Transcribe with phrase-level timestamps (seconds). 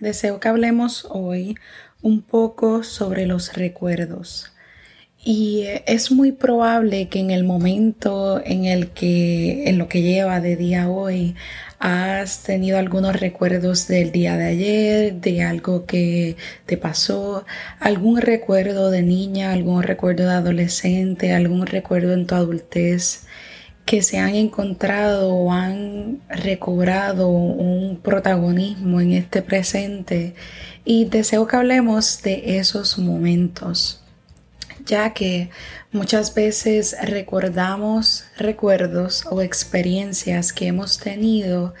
[0.00, 1.56] deseo que hablemos hoy
[2.02, 4.52] un poco sobre los recuerdos.
[5.22, 10.40] Y es muy probable que en el momento en el que, en lo que lleva
[10.40, 11.36] de día hoy,
[11.78, 17.44] has tenido algunos recuerdos del día de ayer, de algo que te pasó,
[17.80, 23.26] algún recuerdo de niña, algún recuerdo de adolescente, algún recuerdo en tu adultez
[23.84, 30.34] que se han encontrado o han recobrado un protagonismo en este presente
[30.84, 34.02] y deseo que hablemos de esos momentos,
[34.86, 35.50] ya que
[35.92, 41.74] muchas veces recordamos recuerdos o experiencias que hemos tenido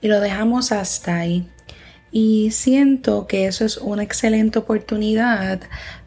[0.00, 1.48] y lo dejamos hasta ahí.
[2.10, 5.60] Y siento que eso es una excelente oportunidad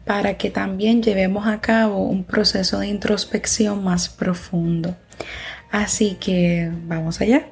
[0.04, 4.94] para que también llevemos a cabo un proceso de introspección más profundo.
[5.70, 7.46] Así que vamos allá.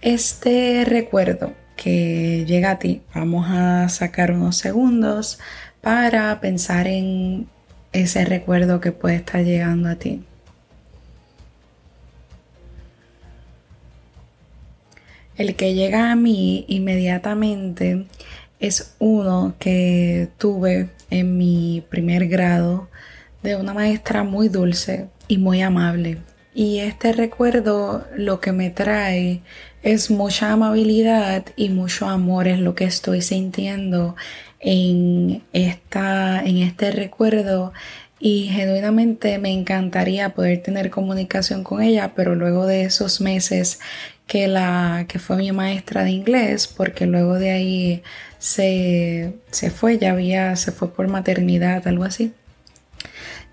[0.00, 5.38] Este recuerdo que llega a ti, vamos a sacar unos segundos
[5.80, 7.48] para pensar en
[7.92, 10.22] ese recuerdo que puede estar llegando a ti.
[15.36, 18.06] El que llega a mí inmediatamente
[18.58, 22.90] es uno que tuve en mi primer grado
[23.42, 26.18] de una maestra muy dulce y muy amable.
[26.54, 29.42] Y este recuerdo lo que me trae
[29.82, 34.16] es mucha amabilidad y mucho amor, es lo que estoy sintiendo
[34.58, 37.72] en, esta, en este recuerdo.
[38.18, 43.80] Y genuinamente me encantaría poder tener comunicación con ella, pero luego de esos meses
[44.26, 48.02] que la que fue mi maestra de inglés, porque luego de ahí
[48.38, 52.32] se, se fue, ya había, se fue por maternidad, algo así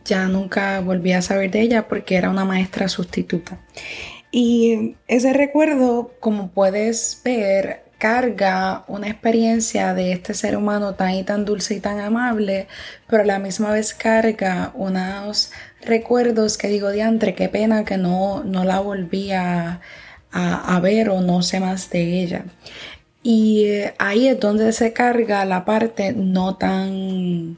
[0.08, 3.59] ya nunca volví a saber de ella porque era una maestra sustituta.
[4.31, 11.23] Y ese recuerdo, como puedes ver, carga una experiencia de este ser humano tan y
[11.23, 12.67] tan dulce y tan amable,
[13.08, 18.43] pero a la misma vez carga unos recuerdos que digo, diantre, qué pena que no,
[18.43, 19.82] no la volví a,
[20.32, 22.45] a ver o no sé más de ella.
[23.23, 27.58] Y eh, ahí es donde se carga la parte no tan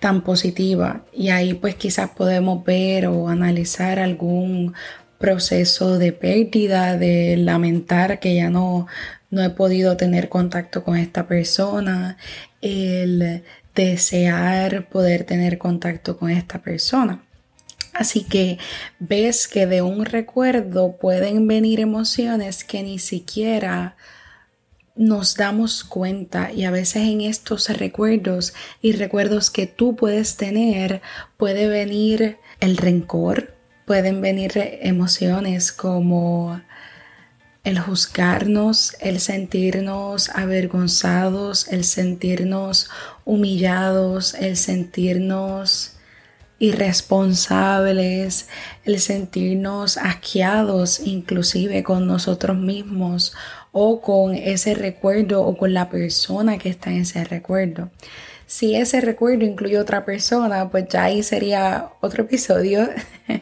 [0.00, 4.74] tan positiva y ahí pues quizás podemos ver o analizar algún
[5.18, 8.86] proceso de pérdida, de lamentar que ya no,
[9.30, 12.16] no he podido tener contacto con esta persona,
[12.62, 13.44] el
[13.74, 17.22] desear poder tener contacto con esta persona.
[17.92, 18.58] Así que
[18.98, 23.96] ves que de un recuerdo pueden venir emociones que ni siquiera
[24.96, 31.00] nos damos cuenta y a veces en estos recuerdos y recuerdos que tú puedes tener
[31.36, 33.54] puede venir el rencor,
[33.86, 34.52] pueden venir
[34.82, 36.60] emociones como
[37.64, 42.88] el juzgarnos, el sentirnos avergonzados, el sentirnos
[43.24, 45.96] humillados, el sentirnos
[46.58, 48.48] irresponsables,
[48.84, 53.32] el sentirnos asqueados inclusive con nosotros mismos
[53.72, 57.90] o con ese recuerdo o con la persona que está en ese recuerdo.
[58.50, 62.88] Si ese recuerdo incluye otra persona, pues ya ahí sería otro episodio.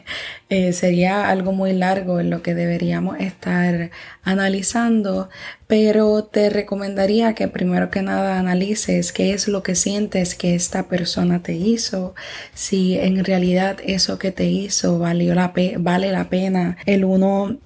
[0.51, 3.91] Eh, sería algo muy largo en lo que deberíamos estar
[4.23, 5.29] analizando,
[5.67, 10.87] pero te recomendaría que primero que nada analices qué es lo que sientes que esta
[10.87, 12.15] persona te hizo,
[12.55, 17.59] si en realidad eso que te hizo valió la vale la pena el uno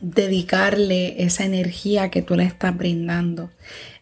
[0.00, 3.50] dedicarle esa energía que tú le estás brindando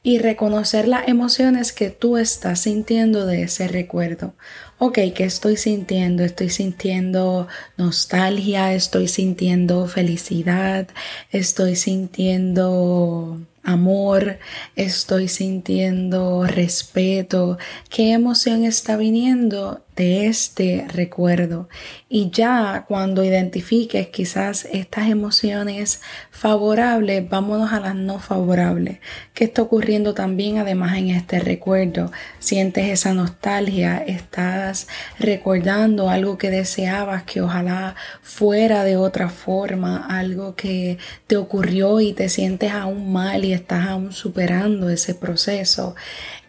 [0.02, 4.34] y reconocer las emociones que tú estás sintiendo de ese recuerdo.
[4.78, 6.24] Ok, ¿qué estoy sintiendo?
[6.24, 10.88] Estoy sintiendo nostalgia, estoy sintiendo felicidad,
[11.30, 14.38] estoy sintiendo amor,
[14.76, 17.58] estoy sintiendo respeto,
[17.88, 21.68] qué emoción está viniendo de este recuerdo.
[22.08, 28.98] Y ya cuando identifiques quizás estas emociones favorables, vámonos a las no favorables.
[29.34, 32.10] ¿Qué está ocurriendo también además en este recuerdo?
[32.38, 34.88] Sientes esa nostalgia, estás
[35.18, 42.12] recordando algo que deseabas que ojalá fuera de otra forma, algo que te ocurrió y
[42.12, 45.94] te sientes aún mal estás aún superando ese proceso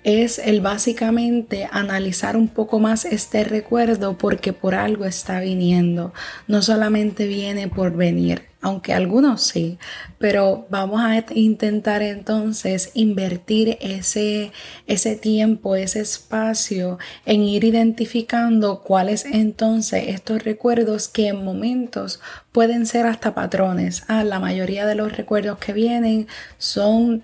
[0.06, 6.14] es el básicamente analizar un poco más este recuerdo porque por algo está viniendo.
[6.48, 9.78] No solamente viene por venir, aunque algunos sí,
[10.18, 14.52] pero vamos a intentar entonces invertir ese,
[14.88, 16.98] ese tiempo, ese espacio
[17.28, 22.20] en ir identificando cuáles entonces estos recuerdos que en momentos
[22.52, 24.02] pueden ser hasta patrones.
[24.08, 26.28] Ah, la mayoría de los recuerdos que vienen
[26.58, 27.24] son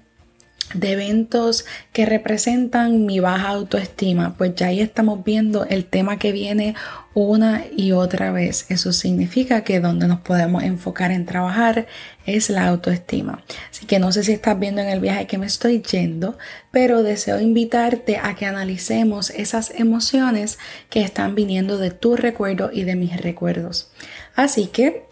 [0.73, 6.31] de eventos que representan mi baja autoestima, pues ya ahí estamos viendo el tema que
[6.31, 6.75] viene
[7.13, 8.65] una y otra vez.
[8.69, 11.88] Eso significa que donde nos podemos enfocar en trabajar
[12.25, 13.44] es la autoestima.
[13.69, 16.38] Así que no sé si estás viendo en el viaje que me estoy yendo,
[16.71, 20.57] pero deseo invitarte a que analicemos esas emociones
[20.89, 23.91] que están viniendo de tu recuerdo y de mis recuerdos.
[24.35, 25.06] Así que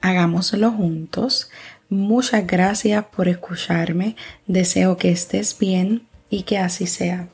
[0.00, 1.48] hagámoslo juntos.
[1.88, 4.16] Muchas gracias por escucharme.
[4.46, 7.28] Deseo que estés bien y que así sea.